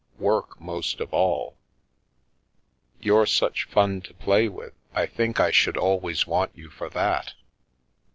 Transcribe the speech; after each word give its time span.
Work, 0.17 0.59
most 0.59 0.99
of 0.99 1.13
all. 1.13 1.59
You're 2.99 3.27
such 3.27 3.65
fun 3.65 4.01
to 4.01 4.15
play 4.15 4.49
with, 4.49 4.73
I 4.95 5.05
think 5.05 5.39
I 5.39 5.51
should 5.51 5.77
always 5.77 6.25
want 6.25 6.57
you 6.57 6.71
for 6.71 6.89
that! 6.89 7.35